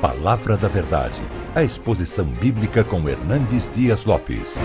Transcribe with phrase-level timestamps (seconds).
[0.00, 1.22] Palavra da Verdade,
[1.54, 4.56] a exposição bíblica com Hernandes Dias Lopes.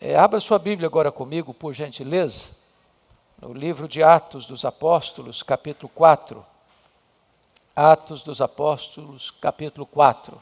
[0.00, 2.48] É, abra sua Bíblia agora comigo, por gentileza,
[3.38, 6.44] no livro de Atos dos Apóstolos, capítulo 4.
[7.76, 10.40] Atos dos Apóstolos, capítulo 4.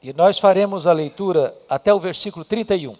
[0.00, 2.96] E nós faremos a leitura até o versículo 31.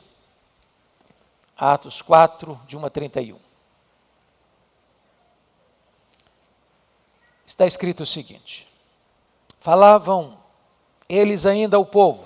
[1.56, 3.47] Atos 4, de 1 a 31.
[7.48, 8.68] Está escrito o seguinte:
[9.58, 10.36] Falavam
[11.08, 12.22] eles ainda ao povo,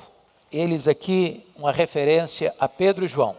[0.50, 3.36] eles aqui, uma referência a Pedro e João.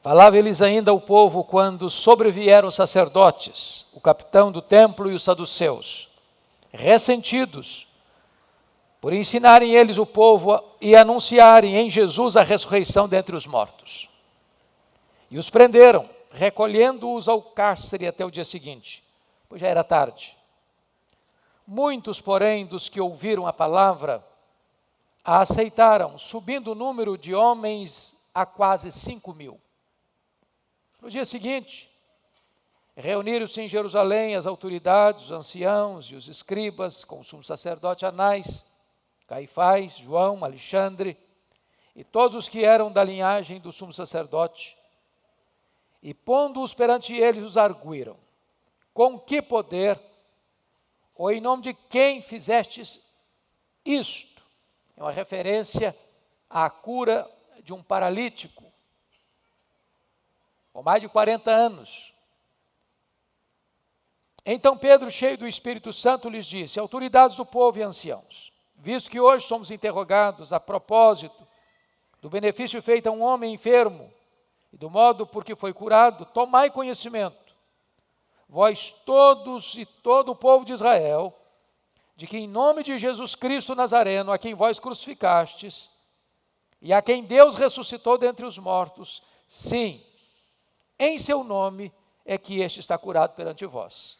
[0.00, 5.24] Falavam eles ainda ao povo quando sobrevieram os sacerdotes, o capitão do templo e os
[5.24, 6.08] saduceus,
[6.70, 7.88] ressentidos
[9.00, 14.08] por ensinarem eles o povo e anunciarem em Jesus a ressurreição dentre os mortos.
[15.28, 19.04] E os prenderam, recolhendo-os ao cárcere até o dia seguinte,
[19.48, 20.36] pois já era tarde.
[21.66, 24.24] Muitos, porém, dos que ouviram a palavra,
[25.24, 29.60] a aceitaram, subindo o número de homens a quase cinco mil.
[31.00, 31.90] No dia seguinte,
[32.96, 38.64] reuniram-se em Jerusalém as autoridades, os anciãos e os escribas, com o sumo sacerdote Anás,
[39.26, 41.18] Caifás, João, Alexandre
[41.94, 44.76] e todos os que eram da linhagem do sumo sacerdote.
[46.02, 48.16] E pondo-os perante eles, os arguíram:
[48.96, 50.00] Com que poder,
[51.14, 52.98] ou em nome de quem fizestes
[53.84, 54.42] isto?
[54.96, 55.94] É uma referência
[56.48, 57.30] à cura
[57.62, 58.64] de um paralítico,
[60.72, 62.14] com mais de 40 anos.
[64.46, 69.20] Então Pedro, cheio do Espírito Santo, lhes disse: Autoridades do povo e anciãos, visto que
[69.20, 71.46] hoje somos interrogados a propósito
[72.22, 74.10] do benefício feito a um homem enfermo
[74.72, 77.45] e do modo por que foi curado, tomai conhecimento,
[78.48, 81.36] vós todos e todo o povo de Israel,
[82.14, 85.90] de que em nome de Jesus Cristo Nazareno, a quem vós crucificastes,
[86.80, 90.04] e a quem Deus ressuscitou dentre os mortos, sim,
[90.98, 91.92] em seu nome
[92.24, 94.18] é que este está curado perante vós.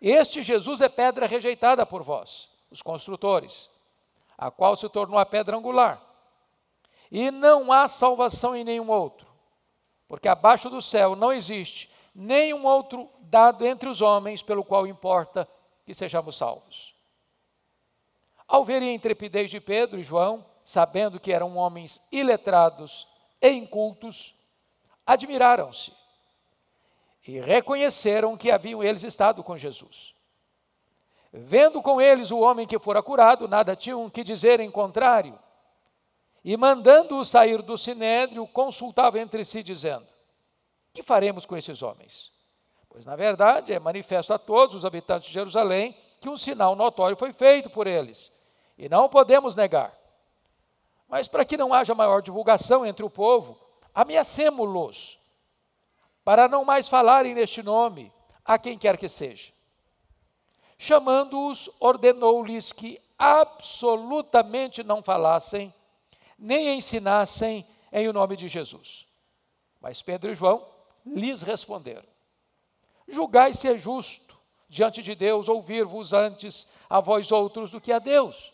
[0.00, 3.70] Este Jesus é pedra rejeitada por vós os construtores,
[4.36, 6.02] a qual se tornou a pedra angular.
[7.10, 9.26] E não há salvação em nenhum outro,
[10.08, 15.48] porque abaixo do céu não existe nenhum outro dado entre os homens pelo qual importa
[15.84, 16.94] que sejamos salvos.
[18.46, 23.08] Ao verem a intrepidez de Pedro e João, sabendo que eram homens iletrados
[23.40, 24.34] e incultos,
[25.06, 25.92] admiraram-se
[27.26, 30.14] e reconheceram que haviam eles estado com Jesus.
[31.32, 35.38] Vendo com eles o homem que fora curado, nada tinham que dizer em contrário.
[36.44, 40.06] E mandando-o sair do sinédrio, consultavam entre si, dizendo:
[40.92, 42.32] Que faremos com esses homens?
[42.88, 47.16] Pois, na verdade, é manifesto a todos os habitantes de Jerusalém que um sinal notório
[47.16, 48.30] foi feito por eles,
[48.76, 49.98] e não podemos negar.
[51.08, 53.58] Mas, para que não haja maior divulgação entre o povo,
[53.94, 55.18] ameacemo-los,
[56.24, 58.12] para não mais falarem neste nome
[58.44, 59.52] a quem quer que seja.
[60.78, 65.72] Chamando-os, ordenou-lhes que absolutamente não falassem,
[66.38, 69.06] nem ensinassem em o nome de Jesus.
[69.80, 70.71] Mas Pedro e João
[71.04, 72.08] lhes responderam:
[73.08, 77.98] Julgai se é justo diante de Deus ouvir-vos antes a vós outros do que a
[77.98, 78.52] Deus.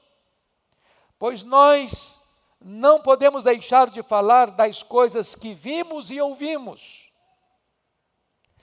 [1.19, 2.19] Pois nós
[2.60, 7.12] não podemos deixar de falar das coisas que vimos e ouvimos.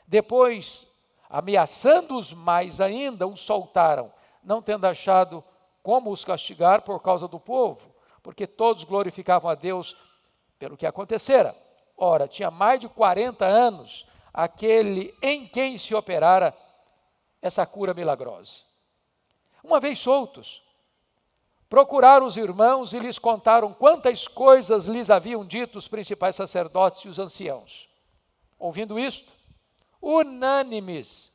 [0.07, 0.87] Depois
[1.29, 4.11] ameaçando-os mais ainda, os soltaram,
[4.43, 5.43] não tendo achado
[5.81, 7.93] como os castigar por causa do povo,
[8.23, 9.95] porque todos glorificavam a Deus
[10.57, 11.55] pelo que acontecera.
[11.97, 16.55] Ora, tinha mais de 40 anos aquele em quem se operara
[17.41, 18.63] essa cura milagrosa.
[19.63, 20.61] Uma vez soltos,
[21.69, 27.07] procuraram os irmãos e lhes contaram quantas coisas lhes haviam dito os principais sacerdotes e
[27.07, 27.89] os anciãos.
[28.59, 29.31] Ouvindo isto,
[30.01, 31.33] unânimes,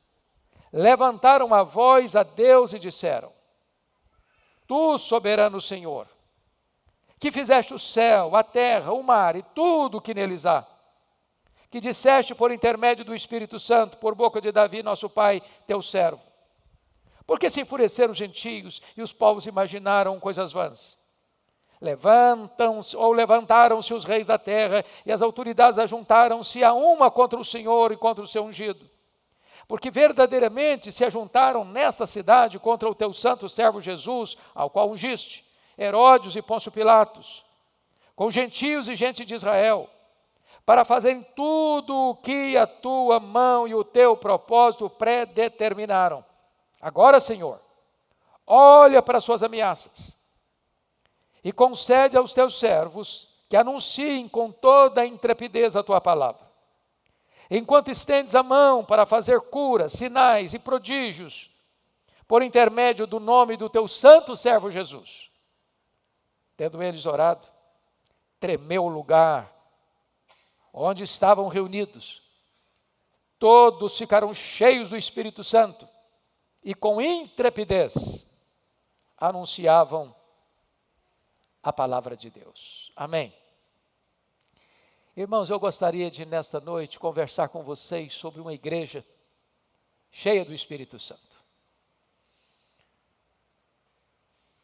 [0.72, 3.32] levantaram a voz a Deus e disseram:
[4.66, 6.06] Tu, soberano Senhor,
[7.20, 10.66] que fizeste o céu, a terra, o mar e tudo o que neles há,
[11.70, 16.22] que disseste por intermédio do Espírito Santo, por boca de Davi, nosso pai, teu servo.
[17.26, 20.98] Porque se enfureceram os gentios e os povos imaginaram coisas vãs?
[21.80, 27.44] levantam ou levantaram-se os reis da terra e as autoridades ajuntaram-se a uma contra o
[27.44, 28.84] Senhor e contra o seu ungido.
[29.66, 35.49] Porque verdadeiramente se ajuntaram nesta cidade contra o teu santo servo Jesus, ao qual ungiste,
[35.80, 37.42] Herodes e Pôncio Pilatos,
[38.14, 39.88] com gentios e gente de Israel,
[40.66, 46.22] para fazerem tudo o que a tua mão e o teu propósito predeterminaram.
[46.78, 47.58] Agora, Senhor,
[48.46, 50.14] olha para as suas ameaças
[51.42, 56.46] e concede aos teus servos que anunciem com toda a intrepidez a tua palavra.
[57.50, 61.50] Enquanto estendes a mão para fazer curas, sinais e prodígios,
[62.28, 65.29] por intermédio do nome do teu santo servo Jesus.
[66.60, 67.48] Tendo eles orado,
[68.38, 69.50] tremeu o lugar
[70.74, 72.22] onde estavam reunidos.
[73.38, 75.88] Todos ficaram cheios do Espírito Santo
[76.62, 78.26] e com intrepidez
[79.16, 80.14] anunciavam
[81.62, 82.92] a palavra de Deus.
[82.94, 83.34] Amém.
[85.16, 89.02] Irmãos, eu gostaria de nesta noite conversar com vocês sobre uma igreja
[90.10, 91.29] cheia do Espírito Santo.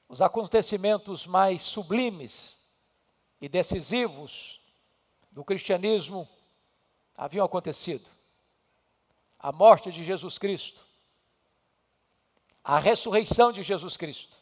[0.09, 2.57] Os acontecimentos mais sublimes
[3.41, 4.61] e decisivos
[5.31, 6.29] do cristianismo
[7.17, 8.09] haviam acontecido.
[9.39, 10.85] A morte de Jesus Cristo,
[12.63, 14.37] a ressurreição de Jesus Cristo,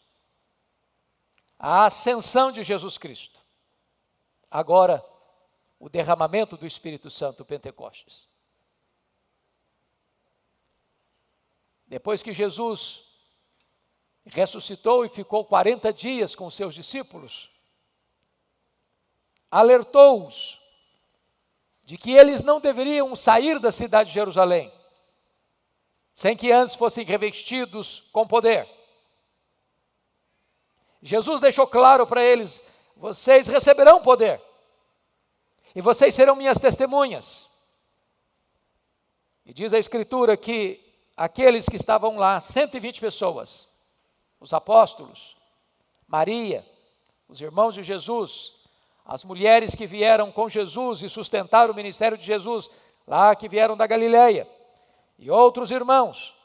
[1.58, 3.40] a ascensão de Jesus Cristo.
[4.50, 5.04] Agora,
[5.78, 8.28] o derramamento do Espírito Santo, Pentecostes.
[11.86, 13.13] Depois que Jesus
[14.26, 17.50] ressuscitou e ficou 40 dias com seus discípulos,
[19.50, 20.60] alertou-os
[21.84, 24.72] de que eles não deveriam sair da cidade de Jerusalém
[26.14, 28.68] sem que antes fossem revestidos com poder.
[31.02, 32.62] Jesus deixou claro para eles:
[32.96, 34.40] vocês receberão poder,
[35.74, 37.50] e vocês serão minhas testemunhas.
[39.44, 40.80] E diz a Escritura que
[41.16, 43.68] aqueles que estavam lá, 120 pessoas,
[44.44, 45.34] os apóstolos,
[46.06, 46.62] Maria,
[47.26, 48.52] os irmãos de Jesus,
[49.02, 52.70] as mulheres que vieram com Jesus e sustentaram o ministério de Jesus,
[53.06, 54.46] lá que vieram da Galileia,
[55.18, 56.36] e outros irmãos,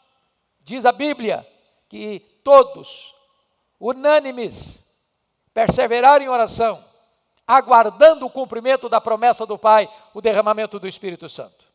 [0.61, 1.45] diz a Bíblia
[1.89, 3.13] que todos,
[3.77, 4.81] unânimes,
[5.53, 6.81] perseveraram em oração,
[7.45, 11.65] aguardando o cumprimento da promessa do Pai, o derramamento do Espírito Santo.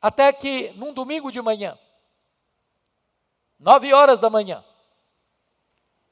[0.00, 1.78] Até que, num domingo de manhã,
[3.64, 4.64] nove horas da manhã,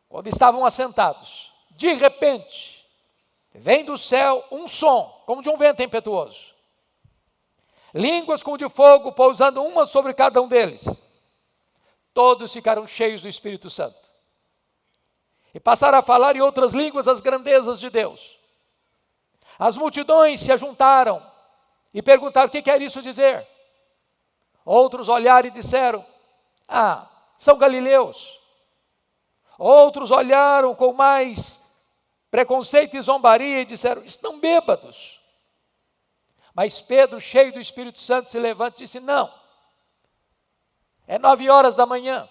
[0.08, 2.82] quando estavam assentados, de repente,
[3.54, 6.52] Vem do céu um som, como de um vento impetuoso.
[7.92, 10.84] Línguas como de fogo pousando uma sobre cada um deles.
[12.14, 14.10] Todos ficaram cheios do Espírito Santo.
[15.52, 18.38] E passaram a falar em outras línguas as grandezas de Deus.
[19.58, 21.22] As multidões se ajuntaram
[21.92, 23.46] e perguntaram: o que quer isso dizer?
[24.64, 26.06] Outros olharam e disseram:
[26.66, 27.06] Ah,
[27.42, 28.40] são galileus.
[29.58, 31.60] Outros olharam com mais
[32.30, 35.20] preconceito e zombaria e disseram: estão bêbados.
[36.54, 39.28] Mas Pedro, cheio do Espírito Santo, se levanta e disse: Não,
[41.04, 42.28] é nove horas da manhã.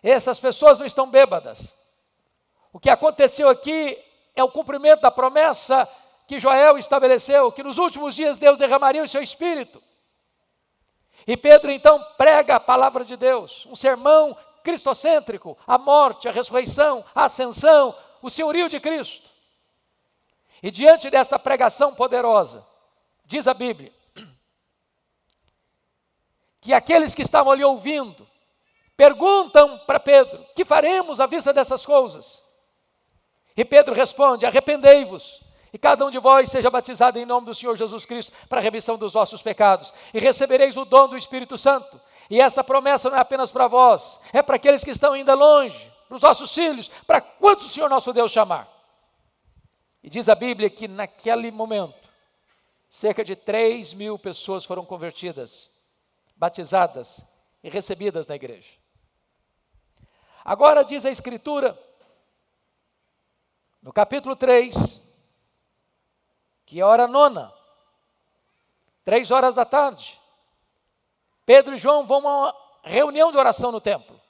[0.00, 1.76] Essas pessoas não estão bêbadas.
[2.72, 3.98] O que aconteceu aqui
[4.36, 5.88] é o cumprimento da promessa
[6.28, 9.82] que Joel estabeleceu, que nos últimos dias Deus derramaria o seu Espírito.
[11.26, 17.04] E Pedro então prega a palavra de Deus, um sermão cristocêntrico, a morte, a ressurreição,
[17.14, 19.30] a ascensão, o senhorio de Cristo.
[20.62, 22.66] E diante desta pregação poderosa,
[23.26, 23.92] diz a Bíblia,
[26.60, 28.26] que aqueles que estavam ali ouvindo
[28.96, 32.42] perguntam para Pedro: que faremos à vista dessas coisas?
[33.54, 35.43] E Pedro responde: arrependei-vos.
[35.74, 38.62] E cada um de vós seja batizado em nome do Senhor Jesus Cristo para a
[38.62, 42.00] remissão dos vossos pecados, e recebereis o dom do Espírito Santo.
[42.30, 45.90] E esta promessa não é apenas para vós, é para aqueles que estão ainda longe,
[46.06, 48.68] para os nossos filhos, para quantos o Senhor nosso Deus chamar.
[50.00, 52.08] E diz a Bíblia que naquele momento,
[52.88, 55.72] cerca de 3 mil pessoas foram convertidas,
[56.36, 57.26] batizadas
[57.64, 58.74] e recebidas na igreja.
[60.44, 61.76] Agora diz a Escritura,
[63.82, 65.02] no capítulo 3,
[66.74, 67.54] que é a hora nona,
[69.04, 70.20] três horas da tarde,
[71.46, 74.20] Pedro e João vão a uma reunião de oração no templo.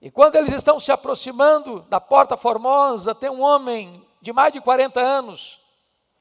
[0.00, 4.60] E quando eles estão se aproximando da porta formosa, tem um homem de mais de
[4.60, 5.60] 40 anos,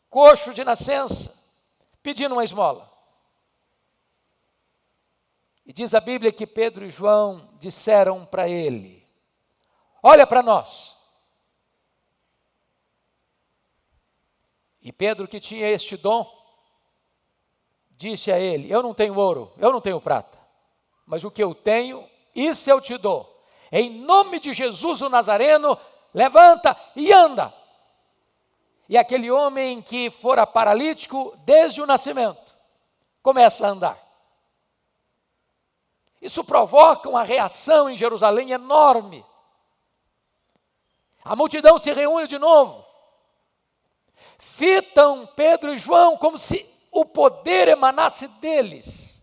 [0.08, 1.34] coxo de nascença,
[2.04, 2.88] pedindo uma esmola.
[5.66, 9.04] E diz a Bíblia que Pedro e João disseram para ele:
[10.04, 11.01] Olha para nós.
[14.82, 16.26] E Pedro, que tinha este dom,
[17.92, 20.40] disse a ele: Eu não tenho ouro, eu não tenho prata,
[21.06, 23.32] mas o que eu tenho, isso eu te dou
[23.72, 25.78] em nome de Jesus o Nazareno,
[26.14, 27.54] levanta e anda.
[28.90, 32.54] E aquele homem que fora paralítico desde o nascimento
[33.24, 34.12] começa a andar.
[36.22, 39.26] Isso provoca uma reação em Jerusalém enorme.
[41.24, 42.86] A multidão se reúne de novo.
[44.56, 49.22] Fitam Pedro e João como se o poder emanasse deles.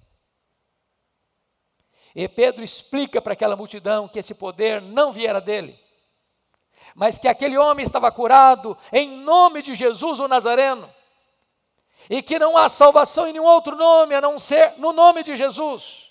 [2.15, 5.79] E Pedro explica para aquela multidão que esse poder não viera dele,
[6.95, 10.93] mas que aquele homem estava curado em nome de Jesus o Nazareno,
[12.09, 15.37] e que não há salvação em nenhum outro nome a não ser no nome de
[15.37, 16.11] Jesus.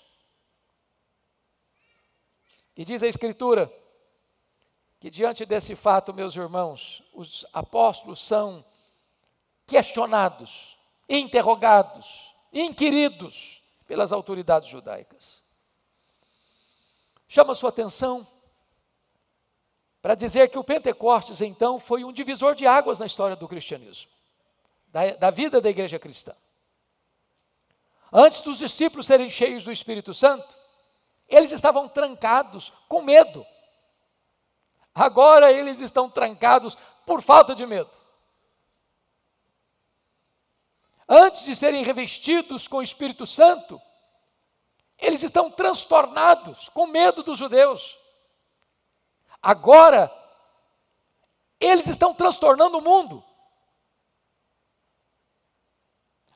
[2.76, 3.70] E diz a Escritura
[5.00, 8.64] que diante desse fato, meus irmãos, os apóstolos são
[9.68, 10.76] questionados,
[11.08, 15.44] interrogados, inquiridos pelas autoridades judaicas.
[17.28, 18.26] Chama sua atenção
[20.00, 24.10] para dizer que o Pentecostes, então, foi um divisor de águas na história do cristianismo,
[24.88, 26.34] da, da vida da igreja cristã.
[28.10, 30.48] Antes dos discípulos serem cheios do Espírito Santo,
[31.28, 33.44] eles estavam trancados com medo.
[34.94, 37.97] Agora eles estão trancados por falta de medo.
[41.08, 43.80] Antes de serem revestidos com o Espírito Santo,
[44.98, 47.96] eles estão transtornados com medo dos judeus.
[49.40, 50.12] Agora,
[51.58, 53.24] eles estão transtornando o mundo.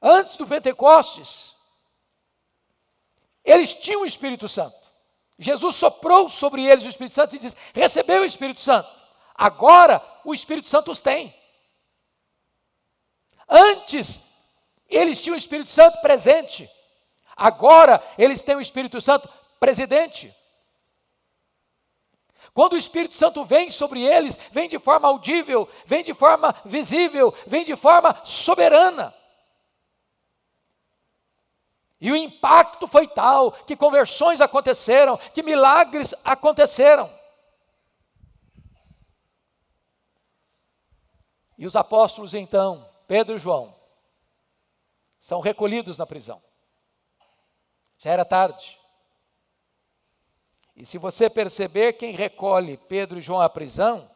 [0.00, 1.55] Antes do Pentecostes,
[3.45, 4.81] eles tinham o Espírito Santo.
[5.38, 8.88] Jesus soprou sobre eles o Espírito Santo e disse: recebeu o Espírito Santo.
[9.35, 11.35] Agora o Espírito Santo os tem.
[13.49, 14.21] Antes,
[14.96, 16.70] eles tinham o Espírito Santo presente.
[17.37, 20.34] Agora, eles têm o Espírito Santo presidente.
[22.54, 27.34] Quando o Espírito Santo vem sobre eles, vem de forma audível, vem de forma visível,
[27.46, 29.14] vem de forma soberana.
[31.99, 37.08] E o impacto foi tal que conversões aconteceram, que milagres aconteceram.
[41.56, 43.72] E os apóstolos, então, Pedro e João,
[45.23, 46.43] são recolhidos na prisão.
[47.97, 48.76] Já era tarde.
[50.75, 54.11] E se você perceber, quem recolhe Pedro e João à prisão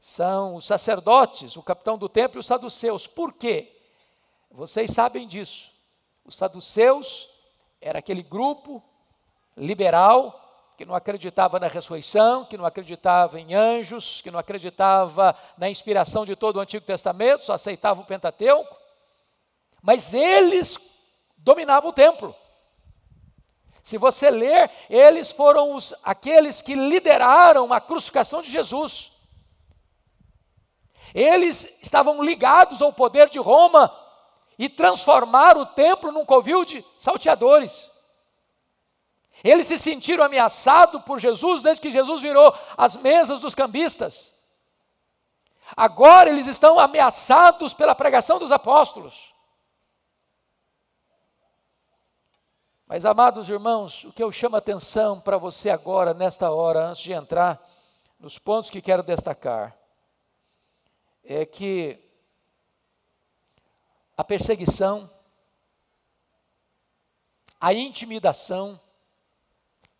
[0.00, 3.06] são os sacerdotes, o capitão do templo e os saduceus.
[3.06, 3.78] Por quê?
[4.50, 5.70] Vocês sabem disso.
[6.24, 7.28] Os saduceus
[7.78, 8.82] era aquele grupo
[9.54, 10.38] liberal
[10.78, 16.24] que não acreditava na ressurreição, que não acreditava em anjos, que não acreditava na inspiração
[16.24, 18.81] de todo o Antigo Testamento, só aceitava o Pentateuco.
[19.82, 20.78] Mas eles
[21.36, 22.34] dominavam o templo.
[23.82, 29.10] Se você ler, eles foram os, aqueles que lideraram a crucificação de Jesus.
[31.12, 33.92] Eles estavam ligados ao poder de Roma
[34.56, 37.90] e transformar o templo num covil de salteadores.
[39.42, 44.32] Eles se sentiram ameaçados por Jesus desde que Jesus virou as mesas dos cambistas.
[45.76, 49.31] Agora eles estão ameaçados pela pregação dos apóstolos.
[52.94, 57.00] Mas, amados irmãos, o que eu chamo a atenção para você agora, nesta hora, antes
[57.00, 57.66] de entrar
[58.20, 59.74] nos pontos que quero destacar,
[61.24, 61.98] é que
[64.14, 65.10] a perseguição,
[67.58, 68.78] a intimidação,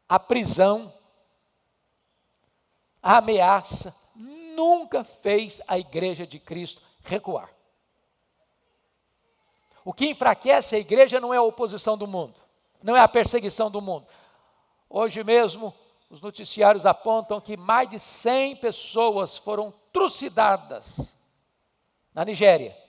[0.07, 0.93] a prisão,
[3.03, 7.49] a ameaça, nunca fez a igreja de Cristo recuar.
[9.83, 12.52] O que enfraquece a igreja não é a oposição do mundo,
[12.83, 14.07] não é a perseguição do mundo.
[14.89, 15.75] Hoje mesmo,
[16.11, 21.17] os noticiários apontam que mais de 100 pessoas foram trucidadas
[22.15, 22.83] na Nigéria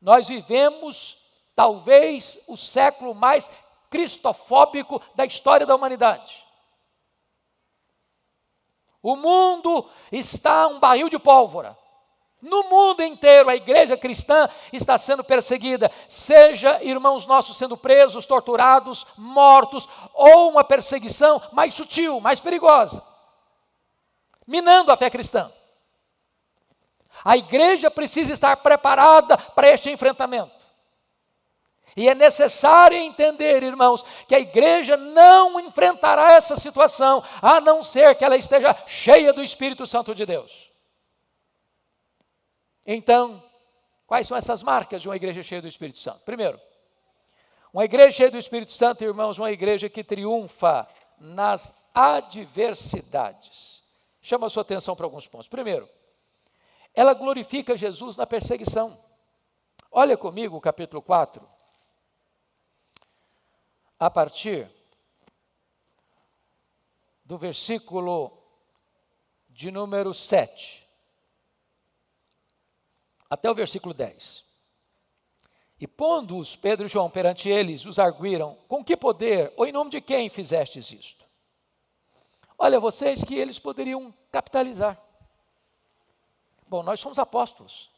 [0.00, 1.18] nós vivemos
[1.54, 3.50] talvez o século mais
[3.90, 6.42] cristofóbico da história da humanidade.
[9.02, 11.76] O mundo está um barril de pólvora.
[12.40, 19.06] No mundo inteiro, a igreja cristã está sendo perseguida, seja irmãos nossos sendo presos, torturados,
[19.16, 23.02] mortos, ou uma perseguição mais sutil, mais perigosa,
[24.46, 25.52] minando a fé cristã.
[27.22, 30.58] A igreja precisa estar preparada para este enfrentamento.
[31.94, 38.14] E é necessário entender, irmãos, que a igreja não enfrentará essa situação, a não ser
[38.14, 40.69] que ela esteja cheia do Espírito Santo de Deus.
[42.86, 43.42] Então,
[44.06, 46.20] quais são essas marcas de uma igreja cheia do Espírito Santo?
[46.24, 46.60] Primeiro,
[47.72, 53.84] uma igreja cheia do Espírito Santo, irmãos, uma igreja que triunfa nas adversidades.
[54.20, 55.48] Chama a sua atenção para alguns pontos.
[55.48, 55.88] Primeiro,
[56.94, 58.98] ela glorifica Jesus na perseguição.
[59.90, 61.48] Olha comigo o capítulo 4,
[63.98, 64.70] a partir
[67.24, 68.36] do versículo
[69.48, 70.89] de número 7
[73.30, 74.44] até o versículo 10.
[75.78, 79.90] E pondo-os Pedro e João perante eles, os arguíram: Com que poder ou em nome
[79.90, 81.24] de quem fizestes isto?
[82.58, 85.00] Olha, vocês que eles poderiam capitalizar.
[86.68, 87.90] Bom, nós somos apóstolos,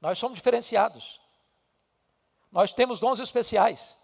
[0.00, 1.18] nós somos diferenciados,
[2.52, 3.96] nós temos dons especiais,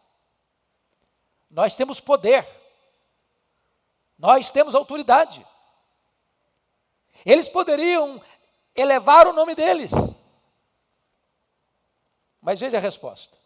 [1.51, 2.49] nós temos poder,
[4.19, 5.47] nós temos autoridade.
[7.25, 8.21] Eles poderiam
[8.75, 9.93] elevar o nome deles,
[12.45, 13.39] mas veja a resposta.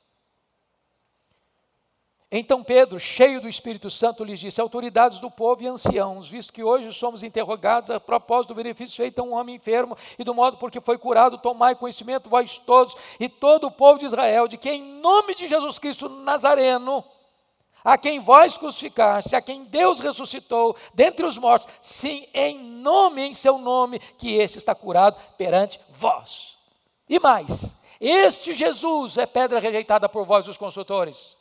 [2.31, 6.63] Então Pedro, cheio do Espírito Santo, lhes disse: Autoridades do povo e anciãos, visto que
[6.63, 10.59] hoje somos interrogados a propósito do benefício feito a um homem enfermo e do modo
[10.59, 14.59] por que foi curado, tomai conhecimento, vós todos e todo o povo de Israel, de
[14.59, 17.03] que em nome de Jesus Cristo Nazareno,
[17.83, 23.33] a quem vós crucificaste, a quem Deus ressuscitou dentre os mortos, sim, em nome, em
[23.33, 26.59] seu nome, que esse está curado perante vós.
[27.09, 31.37] E mais, este Jesus é pedra rejeitada por vós, os consultores.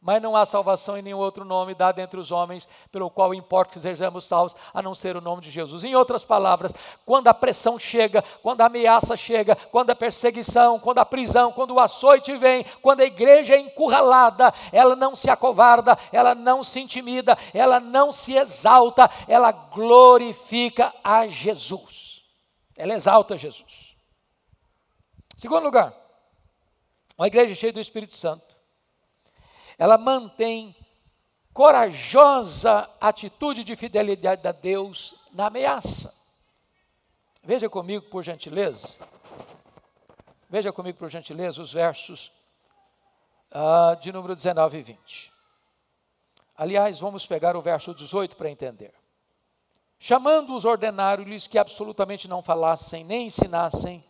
[0.00, 3.72] Mas não há salvação em nenhum outro nome dado entre os homens, pelo qual importa
[3.72, 5.82] que sejamos salvos, a não ser o nome de Jesus.
[5.82, 6.72] Em outras palavras,
[7.04, 11.74] quando a pressão chega, quando a ameaça chega, quando a perseguição, quando a prisão, quando
[11.74, 16.78] o açoite vem, quando a igreja é encurralada, ela não se acovarda, ela não se
[16.80, 22.22] intimida, ela não se exalta, ela glorifica a Jesus.
[22.76, 23.87] Ela exalta Jesus.
[25.38, 25.94] Segundo lugar,
[27.16, 28.56] uma igreja cheia do Espírito Santo,
[29.78, 30.74] ela mantém
[31.52, 36.12] corajosa atitude de fidelidade a Deus na ameaça.
[37.40, 38.98] Veja comigo, por gentileza,
[40.50, 42.32] veja comigo, por gentileza, os versos
[43.52, 45.32] uh, de número 19 e 20.
[46.56, 48.92] Aliás, vamos pegar o verso 18 para entender.
[50.00, 54.04] Chamando-os, ordenaram-lhes que absolutamente não falassem nem ensinassem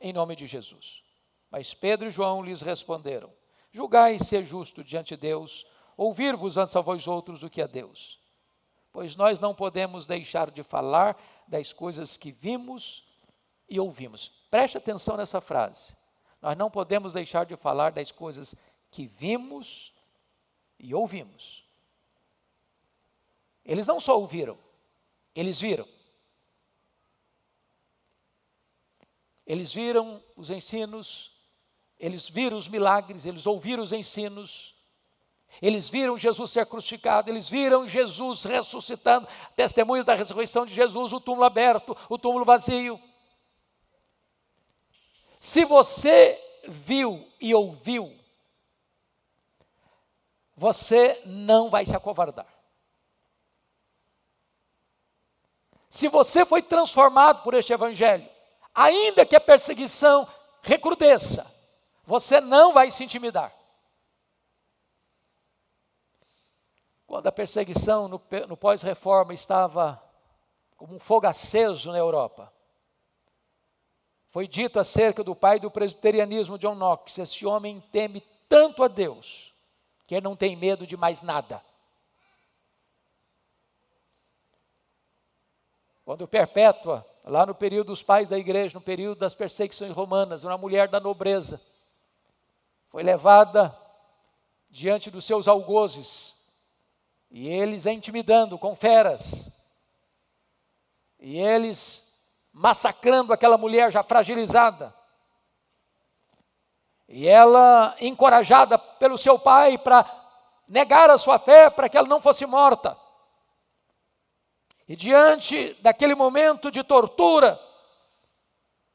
[0.00, 1.02] em nome de Jesus.
[1.50, 3.32] Mas Pedro e João lhes responderam:
[3.72, 8.20] Julgai ser justo diante de Deus, ouvir-vos antes a vós outros do que a Deus.
[8.92, 13.06] Pois nós não podemos deixar de falar das coisas que vimos
[13.68, 14.28] e ouvimos.
[14.50, 15.94] Preste atenção nessa frase.
[16.40, 18.54] Nós não podemos deixar de falar das coisas
[18.90, 19.92] que vimos
[20.78, 21.64] e ouvimos.
[23.64, 24.56] Eles não só ouviram,
[25.34, 25.86] eles viram.
[29.46, 31.32] Eles viram os ensinos,
[31.98, 34.74] eles viram os milagres, eles ouviram os ensinos,
[35.62, 41.20] eles viram Jesus ser crucificado, eles viram Jesus ressuscitando, testemunhas da ressurreição de Jesus, o
[41.20, 43.00] túmulo aberto, o túmulo vazio.
[45.38, 48.12] Se você viu e ouviu,
[50.56, 52.52] você não vai se acovardar.
[55.88, 58.28] Se você foi transformado por este Evangelho,
[58.76, 60.28] ainda que a perseguição
[60.60, 61.50] recrudesça,
[62.04, 63.52] você não vai se intimidar.
[67.06, 70.02] Quando a perseguição no, no pós-reforma estava
[70.76, 72.52] como um fogo aceso na Europa,
[74.28, 79.54] foi dito acerca do pai do presbiterianismo, John Knox: esse homem teme tanto a Deus
[80.06, 81.64] que ele não tem medo de mais nada.
[86.04, 90.56] Quando Perpétua lá no período dos pais da igreja, no período das perseguições romanas, uma
[90.56, 91.60] mulher da nobreza
[92.88, 93.76] foi levada
[94.70, 96.34] diante dos seus algozes
[97.30, 99.50] e eles a intimidando com feras
[101.18, 102.06] e eles
[102.52, 104.94] massacrando aquela mulher já fragilizada.
[107.08, 110.04] E ela, encorajada pelo seu pai para
[110.66, 112.96] negar a sua fé, para que ela não fosse morta.
[114.88, 117.60] E diante daquele momento de tortura,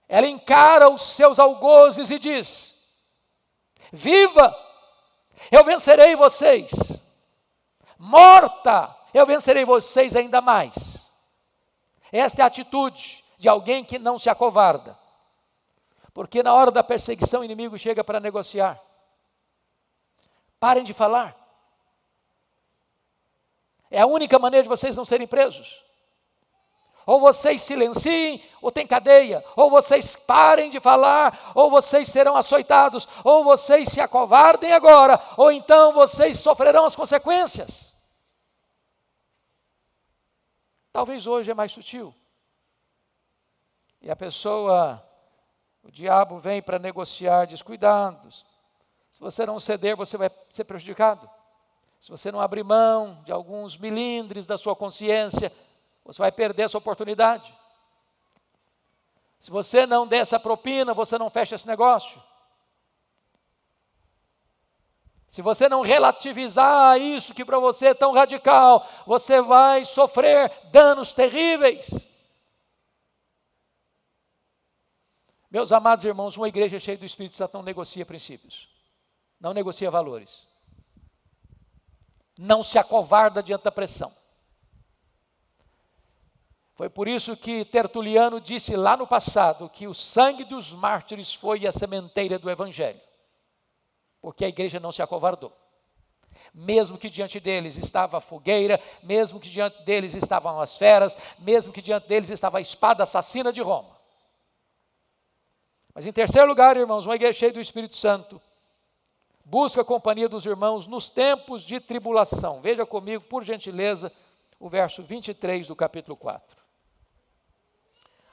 [0.07, 2.75] ela encara os seus algozes e diz:
[3.91, 4.55] Viva,
[5.51, 6.71] eu vencerei vocês.
[7.97, 11.09] Morta, eu vencerei vocês ainda mais.
[12.11, 14.97] Esta é a atitude de alguém que não se acovarda.
[16.13, 18.79] Porque na hora da perseguição, o inimigo chega para negociar.
[20.59, 21.40] Parem de falar.
[23.91, 25.83] É a única maneira de vocês não serem presos.
[27.05, 29.43] Ou vocês silenciem, ou tem cadeia.
[29.55, 33.05] Ou vocês parem de falar, ou vocês serão açoitados.
[33.25, 37.93] Ou vocês se acovardem agora, ou então vocês sofrerão as consequências.
[40.93, 42.15] Talvez hoje é mais sutil.
[44.01, 45.05] E a pessoa,
[45.83, 51.29] o diabo vem para negociar, diz: cuidado, se você não ceder, você vai ser prejudicado.
[52.01, 55.53] Se você não abrir mão de alguns milindres da sua consciência,
[56.03, 57.55] você vai perder essa oportunidade.
[59.39, 62.21] Se você não der essa propina, você não fecha esse negócio.
[65.29, 71.13] Se você não relativizar isso que para você é tão radical, você vai sofrer danos
[71.13, 71.87] terríveis.
[75.51, 78.67] Meus amados irmãos, uma igreja cheia do Espírito Santo não negocia princípios,
[79.39, 80.50] não negocia valores,
[82.41, 84.11] não se acovarda diante da pressão.
[86.73, 91.67] Foi por isso que Tertuliano disse lá no passado que o sangue dos mártires foi
[91.67, 93.01] a sementeira do Evangelho
[94.21, 95.51] porque a igreja não se acovardou.
[96.53, 101.73] Mesmo que diante deles estava a fogueira, mesmo que diante deles estavam as feras, mesmo
[101.73, 103.99] que diante deles estava a espada assassina de Roma.
[105.93, 108.41] Mas em terceiro lugar, irmãos, uma igreja cheia do Espírito Santo
[109.51, 112.61] busca a companhia dos irmãos nos tempos de tribulação.
[112.61, 114.09] Veja comigo, por gentileza,
[114.57, 116.57] o verso 23 do capítulo 4.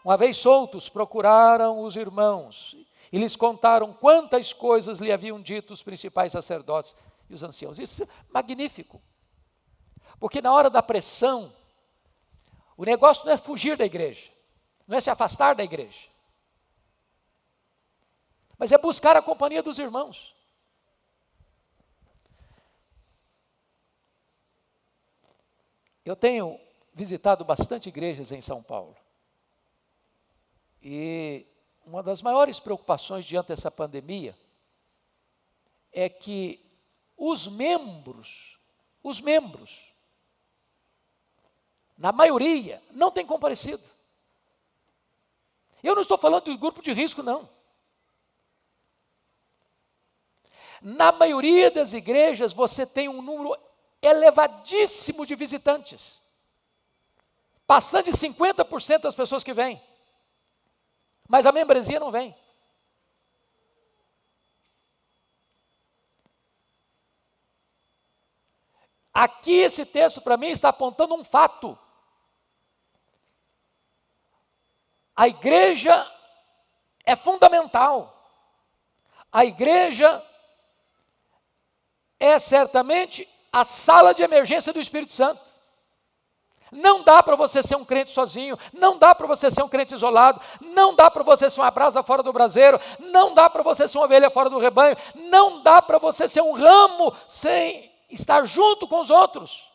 [0.05, 2.77] Uma vez soltos, procuraram os irmãos
[3.11, 6.95] e lhes contaram quantas coisas lhe haviam dito os principais sacerdotes
[7.29, 7.81] e os anciãos.
[7.81, 9.03] Isso é magnífico.
[10.21, 11.53] Porque na hora da pressão,
[12.77, 14.31] o negócio não é fugir da igreja,
[14.87, 16.07] não é se afastar da igreja,
[18.57, 20.38] mas é buscar a companhia dos irmãos.
[26.09, 26.59] Eu tenho
[26.95, 28.97] visitado bastante igrejas em São Paulo.
[30.83, 31.47] E
[31.85, 34.35] uma das maiores preocupações diante dessa pandemia
[35.93, 36.65] é que
[37.15, 38.59] os membros,
[39.03, 39.93] os membros,
[41.95, 43.85] na maioria, não têm comparecido.
[45.83, 47.51] Eu não estou falando do grupo de risco, não.
[50.81, 53.55] Na maioria das igrejas, você tem um número
[54.01, 56.23] elevadíssimo de visitantes,
[57.67, 59.81] passando de 50% das pessoas que vêm
[61.29, 62.35] mas a membresia não vem.
[69.13, 71.79] Aqui esse texto para mim está apontando um fato.
[75.15, 76.11] A igreja
[77.05, 78.15] é fundamental.
[79.31, 80.25] A igreja
[82.19, 85.41] é certamente a sala de emergência do Espírito Santo.
[86.71, 89.95] Não dá para você ser um crente sozinho, não dá para você ser um crente
[89.95, 93.89] isolado, não dá para você ser uma brasa fora do braseiro, não dá para você
[93.89, 98.45] ser uma ovelha fora do rebanho, não dá para você ser um ramo sem estar
[98.45, 99.69] junto com os outros.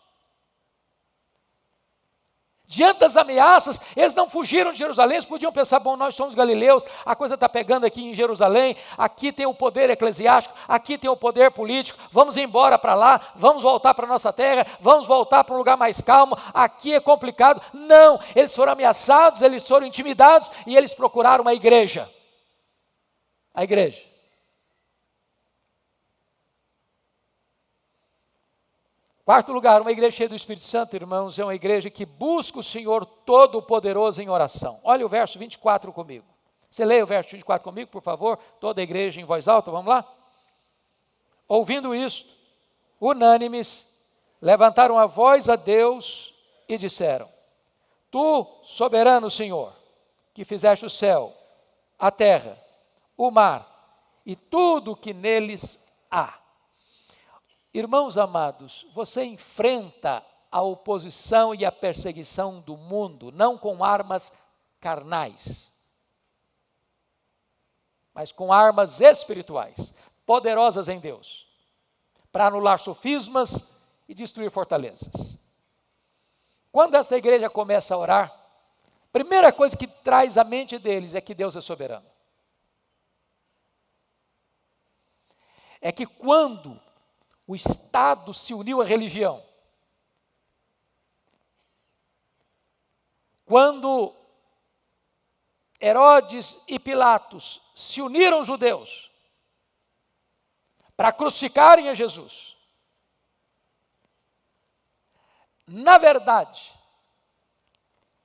[2.73, 6.83] Diante das ameaças, eles não fugiram de Jerusalém, eles podiam pensar: bom, nós somos galileus,
[7.05, 11.15] a coisa está pegando aqui em Jerusalém, aqui tem o poder eclesiástico, aqui tem o
[11.15, 15.59] poder político, vamos embora para lá, vamos voltar para nossa terra, vamos voltar para um
[15.59, 17.61] lugar mais calmo, aqui é complicado.
[17.71, 22.09] Não, eles foram ameaçados, eles foram intimidados e eles procuraram uma igreja.
[23.53, 24.12] A igreja.
[29.25, 32.63] Quarto lugar, uma igreja cheia do Espírito Santo, irmãos, é uma igreja que busca o
[32.63, 34.81] Senhor Todo-Poderoso em oração.
[34.83, 36.25] Olha o verso 24 comigo.
[36.69, 38.37] Você leia o verso 24 comigo, por favor?
[38.59, 40.05] Toda a igreja em voz alta, vamos lá?
[41.47, 42.29] Ouvindo isto,
[42.99, 43.87] unânimes,
[44.41, 46.33] levantaram a voz a Deus
[46.67, 47.29] e disseram:
[48.11, 49.73] Tu, soberano Senhor,
[50.33, 51.33] que fizeste o céu,
[51.97, 52.61] a terra,
[53.15, 53.69] o mar
[54.25, 55.79] e tudo o que neles
[56.11, 56.42] há
[57.73, 64.31] Irmãos amados, você enfrenta a oposição e a perseguição do mundo não com armas
[64.79, 65.73] carnais,
[68.13, 69.91] mas com armas espirituais,
[70.23, 71.47] poderosas em Deus,
[72.31, 73.63] para anular sofismas
[74.07, 75.39] e destruir fortalezas.
[76.71, 78.49] Quando esta igreja começa a orar,
[79.11, 82.05] primeira coisa que traz à mente deles é que Deus é soberano.
[85.81, 86.79] É que quando
[87.45, 89.43] o Estado se uniu à religião.
[93.45, 94.15] Quando
[95.79, 99.11] Herodes e Pilatos se uniram aos judeus
[100.95, 102.55] para crucificarem a Jesus,
[105.67, 106.73] na verdade,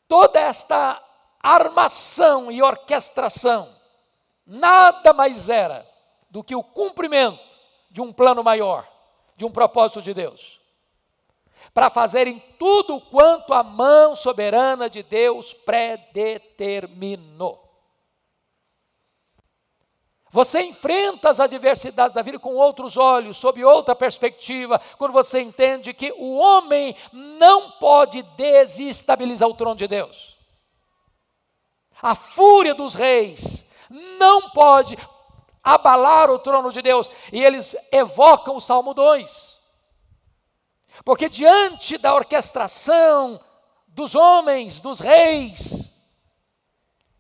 [0.07, 1.05] toda esta
[1.41, 3.77] armação e orquestração
[4.47, 5.89] nada mais era
[6.31, 7.43] do que o cumprimento
[7.91, 8.98] de um plano maior
[9.38, 10.59] de um propósito de Deus.
[11.72, 17.68] para fazerem tudo quanto a mão soberana de Deus predeterminou.
[20.31, 25.94] Você enfrenta as adversidades da vida com outros olhos, sob outra perspectiva, quando você entende
[25.94, 30.37] que o homem não pode desestabilizar o trono de Deus.
[32.03, 33.64] A fúria dos reis
[34.18, 34.98] não pode
[35.62, 37.09] abalar o trono de Deus.
[37.33, 39.59] E eles evocam o Salmo 2.
[41.05, 43.40] Porque diante da orquestração
[43.87, 45.92] dos homens, dos reis,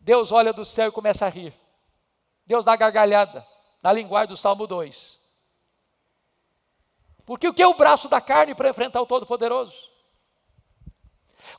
[0.00, 1.54] Deus olha do céu e começa a rir.
[2.46, 3.46] Deus dá gargalhada,
[3.82, 5.20] na linguagem do Salmo 2.
[7.26, 9.97] Porque o que é o braço da carne para enfrentar o Todo-Poderoso?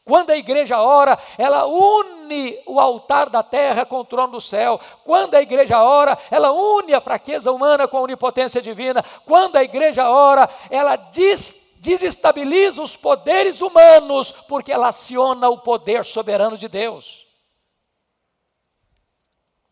[0.03, 4.79] Quando a igreja ora, ela une o altar da terra com o trono do céu.
[5.03, 9.03] Quando a igreja ora, ela une a fraqueza humana com a onipotência divina.
[9.25, 16.03] Quando a igreja ora, ela des desestabiliza os poderes humanos, porque ela aciona o poder
[16.03, 17.25] soberano de Deus.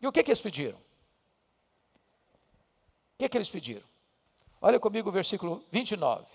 [0.00, 0.78] E o que, que eles pediram?
[0.78, 0.80] O
[3.18, 3.82] que, que eles pediram?
[4.60, 6.26] Olha comigo o versículo 29.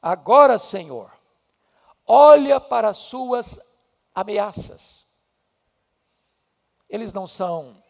[0.00, 1.10] Agora, Senhor,
[2.06, 3.60] olha para as suas
[4.14, 5.06] ameaças.
[6.88, 7.82] Eles não são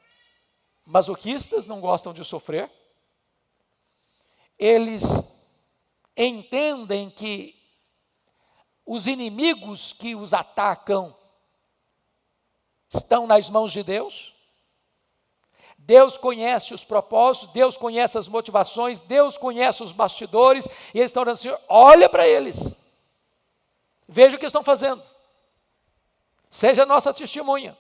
[0.85, 2.71] masoquistas, não gostam de sofrer.
[4.59, 5.03] Eles
[6.17, 7.55] entendem que
[8.87, 11.17] os inimigos que os atacam
[12.93, 14.35] estão nas mãos de Deus.
[15.77, 21.25] Deus conhece os propósitos, Deus conhece as motivações, Deus conhece os bastidores, e eles estão
[21.25, 22.75] dizendo assim: olha para eles,
[24.09, 25.03] veja o que estão fazendo,
[26.51, 27.77] seja nossa testemunha.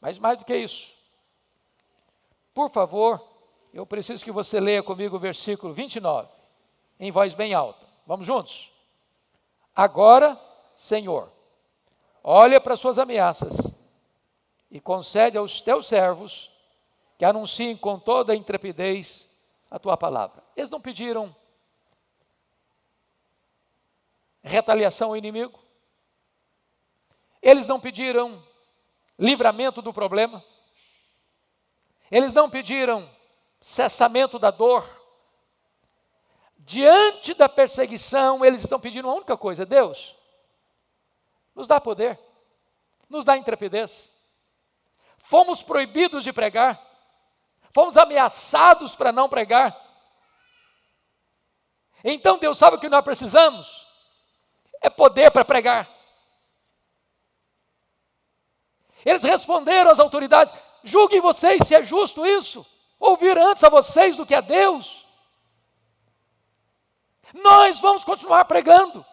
[0.00, 0.94] Mas mais do que isso,
[2.52, 3.22] por favor,
[3.72, 6.28] eu preciso que você leia comigo o versículo 29,
[7.00, 7.86] em voz bem alta.
[8.06, 8.70] Vamos juntos?
[9.74, 10.38] Agora,
[10.76, 11.32] Senhor,
[12.22, 13.72] olha para suas ameaças
[14.70, 16.50] e concede aos teus servos
[17.16, 19.28] que anunciem com toda a intrepidez
[19.70, 20.42] a tua palavra.
[20.56, 21.34] Eles não pediram
[24.42, 25.58] retaliação ao inimigo,
[27.40, 28.42] eles não pediram
[29.18, 30.44] livramento do problema,
[32.10, 33.08] eles não pediram
[33.60, 34.88] cessamento da dor.
[36.58, 40.14] Diante da perseguição, eles estão pedindo uma única coisa: Deus,
[41.54, 42.18] nos dá poder,
[43.08, 44.12] nos dá intrepidez,
[45.22, 46.78] Fomos proibidos de pregar.
[47.72, 49.74] Fomos ameaçados para não pregar.
[52.04, 53.86] Então Deus sabe o que nós precisamos?
[54.82, 55.88] É poder para pregar.
[59.04, 62.66] Eles responderam às autoridades: julguem vocês se é justo isso.
[62.98, 65.06] Ouvir antes a vocês do que a Deus.
[67.32, 69.04] Nós vamos continuar pregando,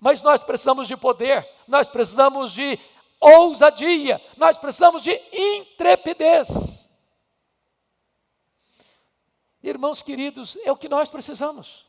[0.00, 2.78] mas nós precisamos de poder, nós precisamos de
[3.20, 6.48] ousadia, nós precisamos de intrepidez.
[9.62, 11.86] Irmãos queridos, é o que nós precisamos.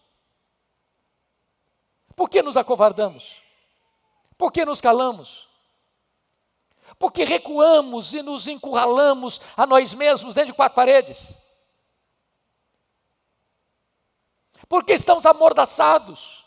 [2.16, 3.42] Por que nos acovardamos?
[4.38, 5.48] Por que nos calamos?
[7.00, 11.38] Porque recuamos e nos encurralamos a nós mesmos dentro de quatro paredes?
[14.68, 16.46] Porque estamos amordaçados,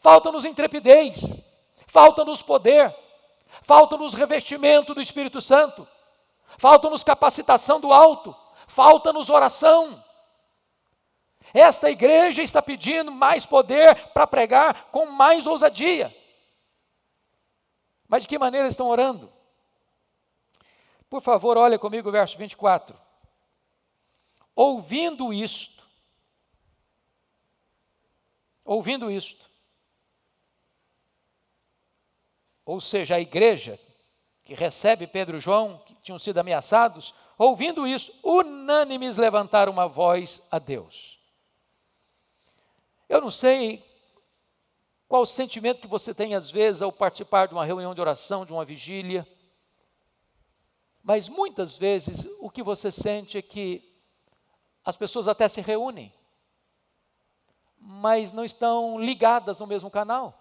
[0.00, 1.20] falta-nos intrepidez,
[1.86, 2.94] falta-nos poder,
[3.62, 5.86] falta-nos revestimento do Espírito Santo,
[6.56, 8.34] falta-nos capacitação do alto,
[8.66, 10.02] falta-nos oração.
[11.52, 16.14] Esta igreja está pedindo mais poder para pregar com mais ousadia.
[18.06, 19.32] Mas de que maneira estão orando?
[21.08, 22.98] Por favor, olha comigo o verso 24.
[24.54, 25.86] Ouvindo isto,
[28.64, 29.48] ouvindo isto,
[32.64, 33.80] ou seja, a igreja
[34.44, 40.42] que recebe Pedro e João, que tinham sido ameaçados, ouvindo isso, unânimes levantaram uma voz
[40.50, 41.17] a Deus.
[43.08, 43.84] Eu não sei
[45.08, 48.44] qual o sentimento que você tem às vezes ao participar de uma reunião de oração,
[48.44, 49.26] de uma vigília,
[51.02, 53.82] mas muitas vezes o que você sente é que
[54.84, 56.12] as pessoas até se reúnem,
[57.78, 60.38] mas não estão ligadas no mesmo canal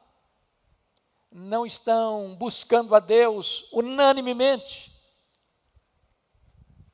[1.31, 4.93] não estão buscando a Deus unanimemente,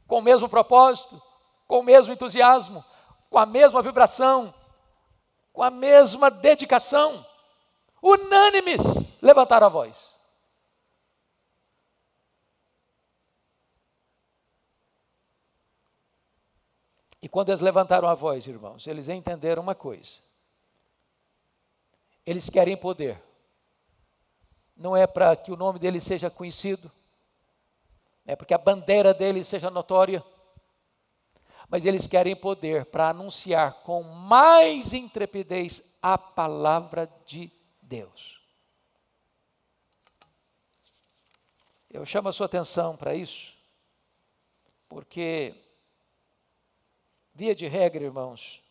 [0.07, 1.21] com o mesmo propósito,
[1.67, 2.83] com o mesmo entusiasmo,
[3.29, 4.53] com a mesma vibração,
[5.53, 7.25] com a mesma dedicação,
[8.01, 8.81] unânimes,
[9.21, 10.13] levantaram a voz.
[17.21, 20.19] E quando eles levantaram a voz, irmãos, eles entenderam uma coisa.
[22.25, 23.23] Eles querem poder.
[24.75, 26.91] Não é para que o nome deles seja conhecido,
[28.25, 30.25] é porque a bandeira deles seja notória,
[31.69, 38.41] mas eles querem poder para anunciar com mais intrepidez a palavra de Deus.
[41.89, 43.55] Eu chamo a sua atenção para isso,
[44.89, 45.55] porque,
[47.33, 48.61] via de regra, irmãos,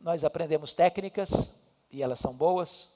[0.00, 1.52] nós aprendemos técnicas,
[1.90, 2.88] e elas são boas,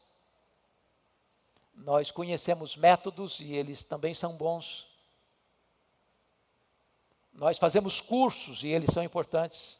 [1.74, 4.87] nós conhecemos métodos, e eles também são bons,
[7.38, 9.78] nós fazemos cursos e eles são importantes.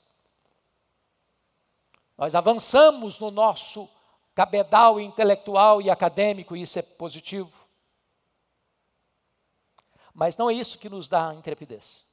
[2.17, 3.91] Nós avançamos no nosso
[4.33, 7.67] cabedal intelectual e acadêmico, e isso é positivo.
[10.15, 12.07] Mas não é isso que nos dá intrepidez.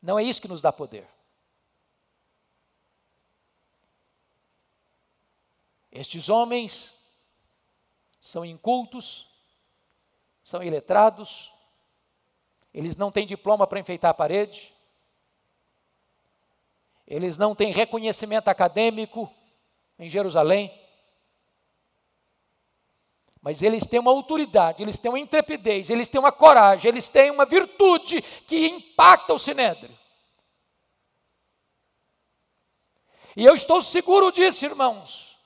[0.00, 1.08] Não é isso que nos dá poder.
[5.90, 6.94] Estes homens
[8.20, 9.28] são incultos,
[10.44, 11.52] são iletrados,
[12.72, 14.74] eles não têm diploma para enfeitar a parede,
[17.06, 19.30] eles não têm reconhecimento acadêmico
[19.98, 20.72] em Jerusalém,
[23.42, 27.30] mas eles têm uma autoridade, eles têm uma intrepidez, eles têm uma coragem, eles têm
[27.30, 29.98] uma virtude que impacta o sinédrio.
[33.36, 35.36] E eu estou seguro disso, irmãos.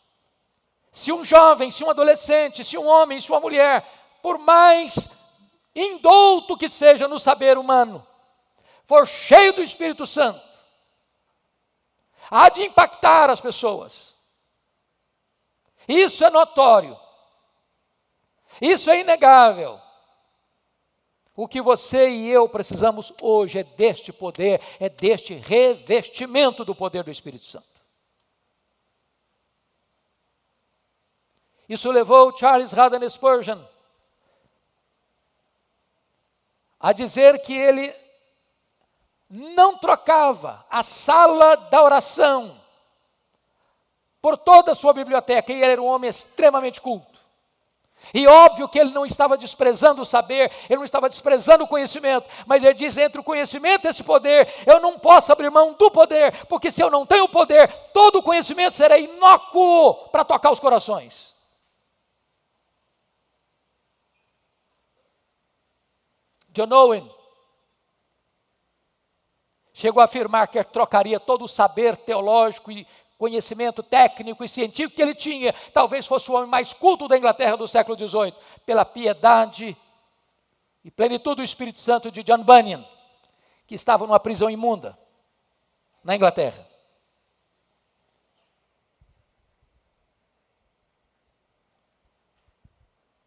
[0.93, 3.85] Se um jovem, se um adolescente, se um homem, se uma mulher,
[4.23, 5.09] por mais
[5.77, 8.05] indouto que seja no saber humano,
[8.87, 10.41] for cheio do Espírito Santo,
[12.31, 14.17] há de impactar as pessoas.
[15.87, 16.99] Isso é notório.
[18.61, 19.79] Isso é inegável.
[21.37, 27.05] O que você e eu precisamos hoje é deste poder, é deste revestimento do poder
[27.05, 27.77] do Espírito Santo.
[31.69, 33.76] Isso levou Charles Haddon Spurgeon
[36.81, 37.95] a dizer que ele
[39.29, 42.61] não trocava a sala da oração
[44.21, 47.17] por toda a sua biblioteca, e ele era um homem extremamente culto.
[48.13, 52.29] E óbvio que ele não estava desprezando o saber, ele não estava desprezando o conhecimento,
[52.45, 55.91] mas ele diz: entre o conhecimento e esse poder, eu não posso abrir mão do
[55.91, 60.61] poder, porque se eu não tenho poder, todo o conhecimento será inócuo para tocar os
[60.61, 61.36] corações.
[66.57, 67.11] John Owen
[69.75, 72.87] chegou a afirmar que trocaria todo o saber teológico e
[73.19, 77.59] conhecimento técnico e científico que ele tinha, talvez fosse o homem mais culto da Inglaterra
[77.59, 79.77] do século XVIII, pela piedade
[80.83, 82.83] e plenitude do Espírito Santo de John Bunyan,
[83.67, 84.99] que estava numa prisão imunda
[86.03, 86.67] na Inglaterra.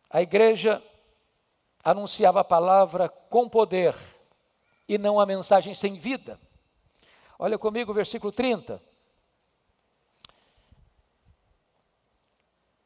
[0.09, 0.83] A igreja
[1.83, 3.95] anunciava a palavra com poder
[4.87, 6.39] e não a mensagem sem vida.
[7.37, 8.81] Olha comigo o versículo 30.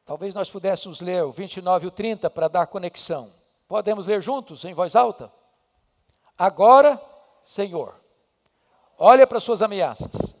[0.04, 3.32] Talvez nós pudéssemos ler o 29 e o 30 para dar conexão.
[3.66, 5.32] Podemos ler juntos, em voz alta?
[6.36, 7.00] Agora,
[7.44, 7.94] Senhor,
[8.98, 10.34] olha para suas ameaças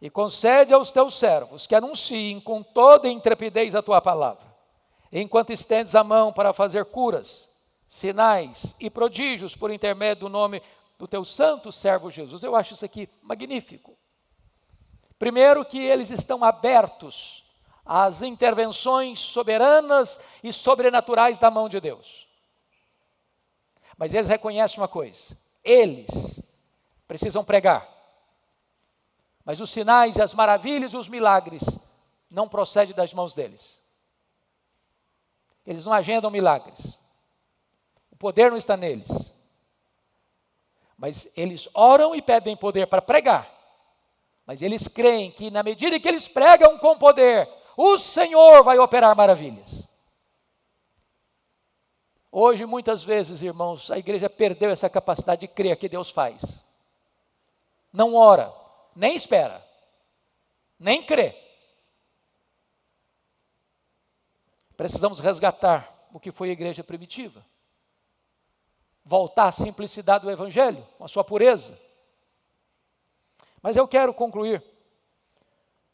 [0.00, 4.44] e concede aos teus servos que anunciem com toda intrepidez a tua palavra,
[5.12, 7.53] enquanto estendes a mão para fazer curas
[7.94, 10.60] sinais e prodígios por intermédio do nome
[10.98, 12.42] do teu santo servo Jesus.
[12.42, 13.96] Eu acho isso aqui magnífico.
[15.16, 17.44] Primeiro, que eles estão abertos
[17.86, 22.26] às intervenções soberanas e sobrenaturais da mão de Deus.
[23.96, 26.08] Mas eles reconhecem uma coisa: eles
[27.06, 27.88] precisam pregar.
[29.44, 31.62] Mas os sinais, as maravilhas e os milagres
[32.28, 33.80] não procedem das mãos deles.
[35.64, 37.03] Eles não agendam milagres.
[38.24, 39.34] Poder não está neles.
[40.96, 43.46] Mas eles oram e pedem poder para pregar.
[44.46, 49.14] Mas eles creem que na medida que eles pregam com poder, o Senhor vai operar
[49.14, 49.86] maravilhas.
[52.32, 56.64] Hoje, muitas vezes, irmãos, a igreja perdeu essa capacidade de crer que Deus faz.
[57.92, 58.50] Não ora,
[58.96, 59.62] nem espera,
[60.78, 61.36] nem crê.
[64.78, 67.44] Precisamos resgatar o que foi a igreja primitiva
[69.04, 71.78] voltar à simplicidade do Evangelho, com a sua pureza.
[73.60, 74.62] Mas eu quero concluir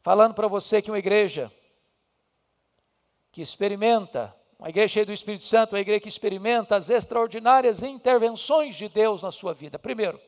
[0.01, 1.53] falando para você que uma igreja
[3.33, 8.77] que experimenta, uma igreja cheia do Espírito Santo, uma igreja que experimenta as extraordinárias intervenções
[8.77, 9.79] de Deus na sua vida.
[9.79, 10.21] Primeiro,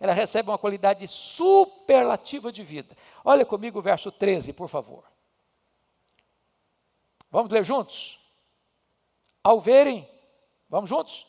[0.00, 2.96] ela recebe uma qualidade superlativa de vida.
[3.24, 5.04] Olha comigo o verso 13, por favor.
[7.30, 8.18] Vamos ler juntos?
[9.44, 10.08] Ao verem,
[10.68, 11.26] vamos juntos?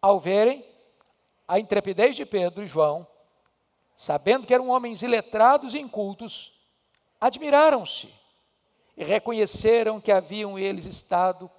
[0.00, 0.64] Ao verem
[1.46, 3.06] a intrepidez de Pedro e João,
[3.96, 6.52] sabendo que eram homens iletrados e incultos,
[7.20, 8.12] admiraram-se
[8.96, 11.50] e reconheceram que haviam eles estado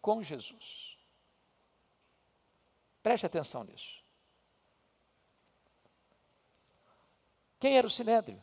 [0.00, 0.96] com Jesus.
[3.02, 4.02] Preste atenção nisso.
[7.58, 8.42] Quem era o Sinédrio?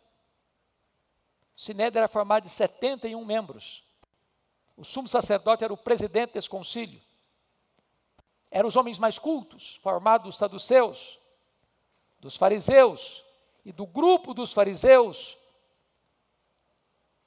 [1.56, 3.84] O Sinédrio era formado de 71 membros.
[4.76, 7.02] O sumo sacerdote era o presidente desse concílio.
[8.56, 11.20] Eram os homens mais cultos, formados dos saduceus,
[12.20, 13.26] dos fariseus
[13.66, 15.36] e do grupo dos fariseus,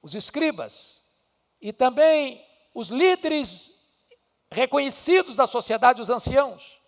[0.00, 1.02] os escribas
[1.60, 3.72] e também os líderes
[4.52, 6.80] reconhecidos da sociedade, os anciãos.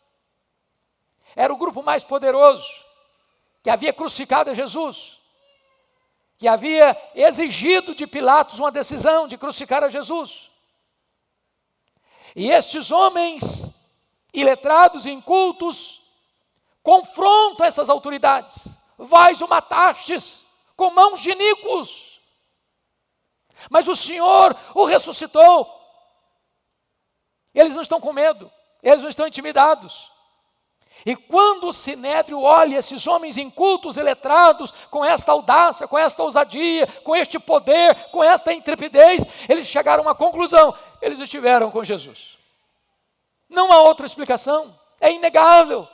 [1.34, 2.64] Era o grupo mais poderoso
[3.61, 5.20] que havia crucificado Jesus,
[6.39, 10.49] que havia exigido de Pilatos uma decisão de crucificar a Jesus.
[12.36, 13.68] E estes homens,
[14.33, 16.03] iletrados e incultos,
[16.83, 18.79] confrontam essas autoridades.
[18.97, 20.45] Vais o matastes
[20.76, 22.20] com mãos de iníquos.
[23.70, 25.74] Mas o Senhor o ressuscitou.
[27.55, 28.51] Eles não estão com medo,
[28.83, 30.11] eles não estão intimidados.
[31.05, 36.22] E quando o sinédrio olha esses homens incultos e letrados, com esta audácia, com esta
[36.22, 41.85] ousadia, com este poder, com esta intrepidez, eles chegaram a uma conclusão: eles estiveram com
[41.85, 42.38] Jesus.
[43.49, 45.88] Não há outra explicação, é inegável.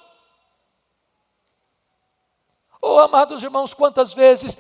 [2.80, 4.59] Oh, amados irmãos, quantas vezes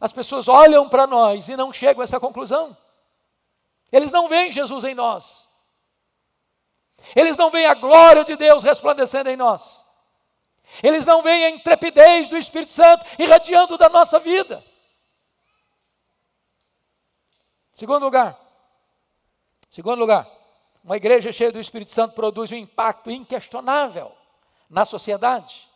[0.00, 2.76] as pessoas olham para nós e não chegam a essa conclusão?
[3.90, 5.48] Eles não veem Jesus em nós.
[7.14, 9.82] Eles não veem a glória de Deus resplandecendo em nós.
[10.82, 14.64] Eles não veem a intrepidez do Espírito Santo irradiando da nossa vida.
[17.72, 18.38] Segundo lugar,
[19.68, 20.28] segundo lugar,
[20.84, 24.12] uma igreja cheia do Espírito Santo produz um impacto inquestionável
[24.68, 25.66] na sociedade.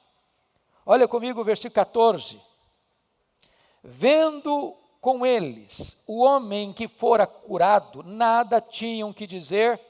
[0.84, 2.38] Olha comigo o versículo 14.
[3.82, 9.80] Vendo com eles o homem que fora curado, nada tinham que dizer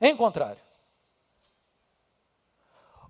[0.00, 0.60] em contrário.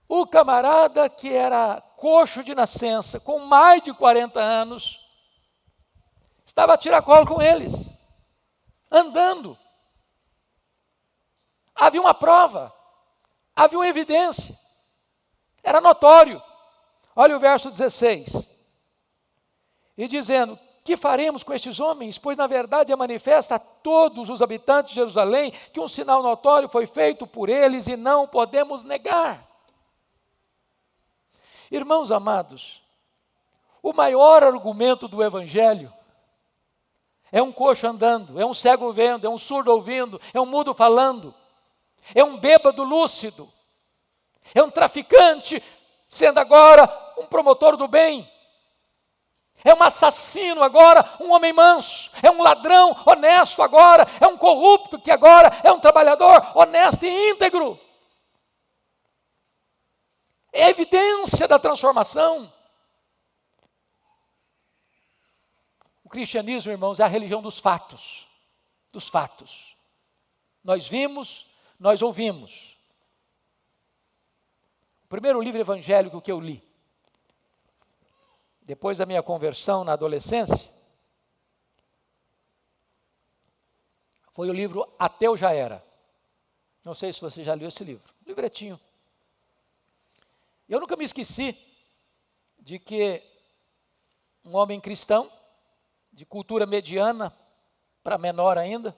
[0.09, 5.01] O camarada que era coxo de nascença, com mais de 40 anos,
[6.45, 7.89] estava a tiracolo com eles,
[8.91, 9.57] andando.
[11.83, 12.73] Havia uma prova,
[13.57, 14.57] havia uma evidência,
[15.65, 16.41] era notório.
[17.17, 18.49] Olha o verso 16.
[19.99, 22.19] E dizendo: que faremos com estes homens?
[22.19, 26.69] Pois na verdade é manifesta a todos os habitantes de Jerusalém que um sinal notório
[26.69, 29.45] foi feito por eles e não podemos negar.
[31.69, 32.81] Irmãos amados,
[33.83, 35.93] o maior argumento do Evangelho
[37.33, 40.73] é um coxo andando, é um cego vendo, é um surdo ouvindo, é um mudo
[40.75, 41.35] falando,
[42.15, 43.53] é um bêbado lúcido,
[44.55, 45.63] é um traficante
[46.09, 46.89] sendo agora
[47.19, 48.31] um promotor do bem
[49.65, 54.99] é um assassino agora, um homem manso, é um ladrão honesto agora, é um corrupto
[54.99, 57.79] que agora é um trabalhador honesto e íntegro.
[60.53, 62.53] É evidência da transformação.
[66.05, 68.27] O cristianismo, irmãos, é a religião dos fatos.
[68.91, 69.75] Dos fatos.
[70.63, 71.47] Nós vimos,
[71.83, 72.79] nós ouvimos.
[75.05, 76.63] O primeiro livro evangélico que eu li
[78.63, 80.71] depois da minha conversão na adolescência,
[84.33, 85.85] foi o livro Ateu Já Era.
[86.85, 88.15] Não sei se você já leu esse livro.
[88.25, 88.79] livretinho.
[90.69, 91.59] Eu nunca me esqueci
[92.61, 93.21] de que
[94.45, 95.31] um homem cristão,
[96.13, 97.37] de cultura mediana
[98.05, 98.97] para menor ainda,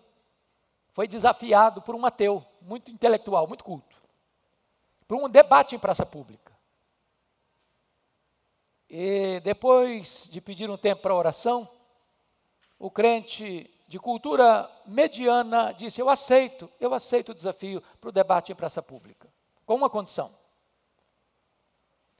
[0.95, 4.01] foi desafiado por um ateu, muito intelectual, muito culto,
[5.07, 6.55] por um debate em praça pública.
[8.89, 11.69] E depois de pedir um tempo para oração,
[12.79, 18.53] o crente de cultura mediana disse: Eu aceito, eu aceito o desafio para o debate
[18.53, 19.29] em praça pública,
[19.67, 20.33] com uma condição.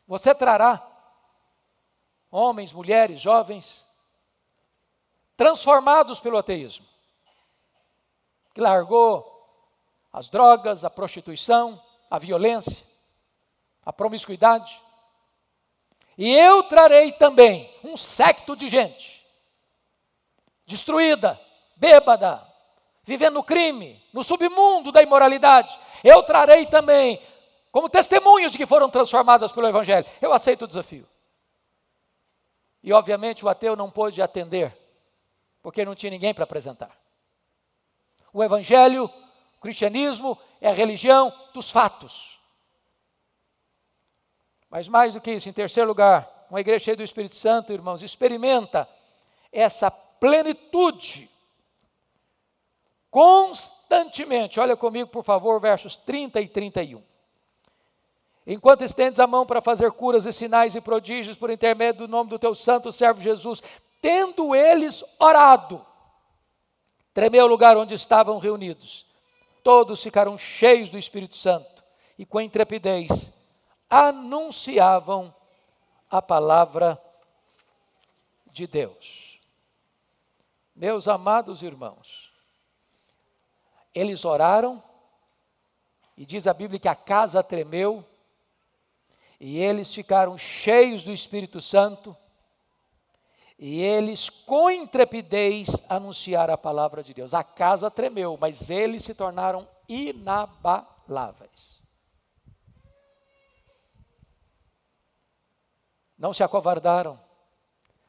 [0.07, 0.85] Você trará
[2.29, 3.87] homens, mulheres, jovens,
[5.37, 6.87] transformados pelo ateísmo,
[8.55, 9.31] que largou
[10.13, 12.87] as drogas, a prostituição, a violência,
[13.85, 14.81] a promiscuidade,
[16.17, 19.25] e eu trarei também um secto de gente
[20.67, 21.39] destruída,
[21.77, 22.43] bêbada,
[23.03, 25.79] vivendo no crime, no submundo da imoralidade.
[26.03, 27.21] Eu trarei também
[27.71, 30.07] como testemunhas de que foram transformadas pelo Evangelho.
[30.23, 31.07] Eu aceito o desafio.
[32.83, 34.77] E obviamente o ateu não pôde atender,
[35.63, 37.04] porque não tinha ninguém para apresentar.
[38.35, 39.05] O evangelho,
[39.57, 42.37] o cristianismo é a religião dos fatos.
[44.69, 48.03] Mas mais do que isso, em terceiro lugar, uma igreja cheia do Espírito Santo, irmãos,
[48.03, 48.89] experimenta
[49.53, 51.31] essa plenitude
[53.09, 54.59] constantemente.
[54.59, 57.01] Olha comigo, por favor, versos 30 e 31.
[58.45, 62.31] Enquanto estendes a mão para fazer curas e sinais e prodígios por intermédio do nome
[62.31, 63.63] do teu santo servo Jesus,
[64.03, 65.87] tendo eles orado,
[67.15, 69.07] tremeu o lugar onde estavam reunidos.
[69.63, 71.83] Todos ficaram cheios do Espírito Santo
[72.19, 73.33] e com intrepidez
[73.89, 75.35] anunciavam
[76.11, 77.01] a palavra
[78.51, 79.41] de Deus.
[80.75, 82.33] Meus amados irmãos,
[83.95, 84.83] eles oraram,
[86.17, 88.05] e diz a Bíblia que a casa tremeu,
[89.39, 92.17] e eles ficaram cheios do Espírito Santo,
[93.59, 97.33] e eles com intrepidez anunciaram a palavra de Deus.
[97.33, 101.83] A casa tremeu, mas eles se tornaram inabaláveis.
[106.19, 107.21] Não se acovardaram,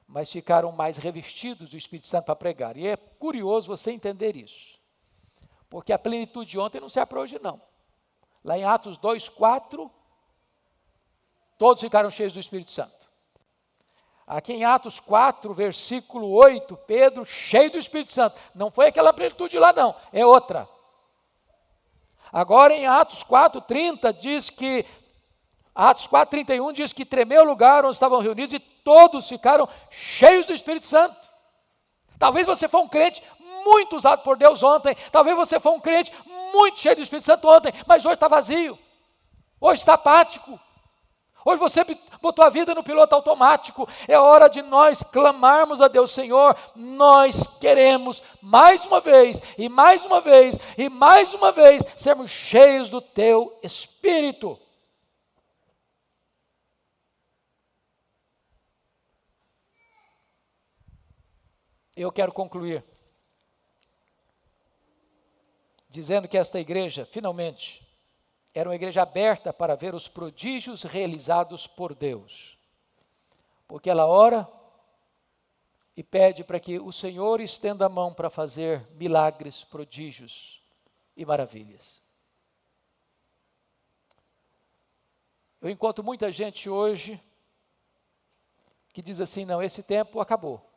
[0.08, 2.78] mas ficaram mais revestidos do Espírito Santo para pregar.
[2.78, 4.80] E é curioso você entender isso.
[5.70, 7.62] Porque a plenitude de ontem não serve para hoje, não.
[8.44, 9.92] Lá em Atos 2, 4,
[11.58, 12.95] todos ficaram cheios do Espírito Santo.
[14.28, 18.40] Aqui em Atos 4, versículo 8, Pedro cheio do Espírito Santo.
[18.56, 20.68] Não foi aquela plenitude lá, não, é outra.
[22.34, 24.86] Agora em Atos 4, 30, diz que
[25.76, 30.54] Atos 4,31 diz que tremeu o lugar onde estavam reunidos e todos ficaram cheios do
[30.54, 31.30] Espírito Santo.
[32.18, 33.22] Talvez você foi um crente
[33.64, 36.12] muito usado por Deus ontem, talvez você foi um crente
[36.54, 38.80] muito cheio do Espírito Santo ontem, mas hoje está vazio,
[39.60, 40.60] hoje está apático.
[41.44, 41.86] Hoje você
[42.26, 43.88] botou a vida no piloto automático.
[44.08, 46.58] É hora de nós clamarmos a Deus, Senhor.
[46.76, 52.90] Nós queremos mais uma vez, e mais uma vez, e mais uma vez, sermos cheios
[52.90, 54.60] do Teu Espírito.
[61.96, 62.84] Eu quero concluir
[65.88, 67.86] dizendo que esta igreja, finalmente,
[68.56, 72.58] era uma igreja aberta para ver os prodígios realizados por Deus.
[73.68, 74.48] Porque ela ora
[75.96, 80.62] e pede para que o Senhor estenda a mão para fazer milagres, prodígios
[81.16, 82.02] e maravilhas.
[85.62, 87.22] Eu encontro muita gente hoje
[88.94, 90.74] que diz assim: não, esse tempo acabou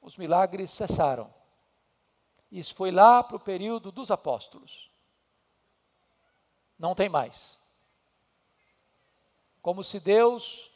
[0.00, 1.32] os milagres cessaram.
[2.50, 4.90] Isso foi lá para o período dos apóstolos.
[6.78, 7.58] Não tem mais.
[9.60, 10.70] Como se Deus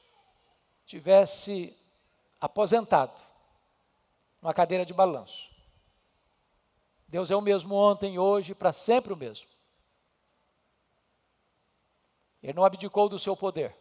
[0.85, 1.77] tivesse
[2.41, 3.21] aposentado
[4.41, 5.51] numa cadeira de balanço.
[7.07, 9.49] Deus é o mesmo ontem, hoje, para sempre o mesmo.
[12.43, 13.77] Ele não abdicou do seu poder.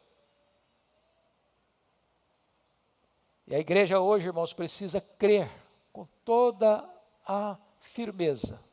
[3.48, 5.50] E a igreja hoje, irmãos, precisa crer
[5.92, 6.88] com toda
[7.26, 8.64] a firmeza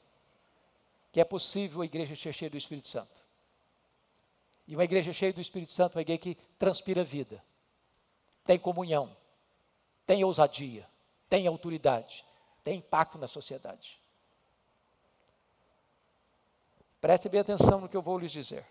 [1.11, 3.28] que é possível a igreja ser cheia do Espírito Santo.
[4.69, 7.43] E uma igreja cheia do Espírito Santo é uma igreja que transpira vida,
[8.45, 9.17] tem comunhão,
[10.07, 10.87] tem ousadia,
[11.27, 12.23] tem autoridade,
[12.63, 13.99] tem impacto na sociedade.
[17.01, 18.67] Preste bem atenção no que eu vou lhes dizer.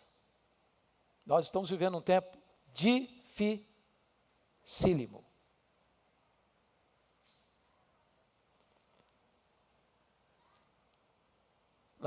[1.25, 2.37] Nós estamos vivendo um tempo
[2.75, 5.25] dificílimo.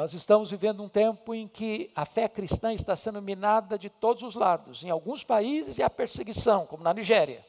[0.01, 4.23] Nós estamos vivendo um tempo em que a fé cristã está sendo minada de todos
[4.23, 4.83] os lados.
[4.83, 7.47] Em alguns países a perseguição, como na Nigéria,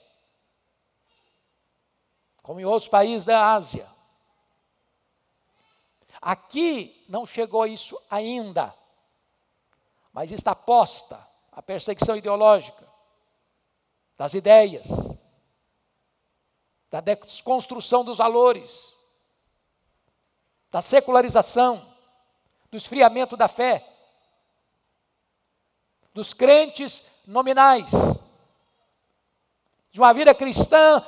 [2.44, 3.90] como em outros países da Ásia.
[6.22, 8.76] Aqui não chegou isso ainda,
[10.12, 12.86] mas está posta a perseguição ideológica
[14.18, 14.88] das ideias,
[16.90, 18.94] da desconstrução dos valores,
[20.70, 21.91] da secularização
[22.72, 23.86] do esfriamento da fé,
[26.14, 27.92] dos crentes nominais,
[29.92, 31.06] de uma vida cristã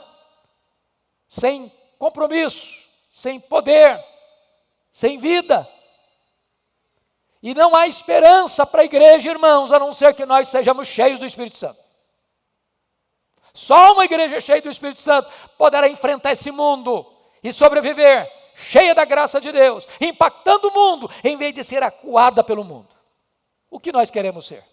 [1.28, 4.04] sem compromisso, sem poder,
[4.92, 5.68] sem vida.
[7.42, 11.20] E não há esperança para a igreja, irmãos, a não ser que nós sejamos cheios
[11.20, 11.82] do Espírito Santo.
[13.54, 17.10] Só uma igreja cheia do Espírito Santo poderá enfrentar esse mundo
[17.42, 22.44] e sobreviver cheia da graça de Deus, impactando o mundo, em vez de ser acuada
[22.44, 22.90] pelo mundo.
[23.70, 24.64] O que nós queremos ser?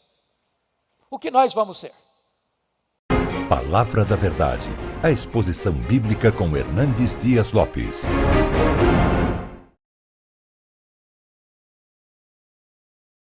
[1.11, 1.93] O que nós vamos ser?
[3.49, 4.69] Palavra da Verdade,
[5.03, 8.05] a exposição bíblica com Hernandes Dias Lopes.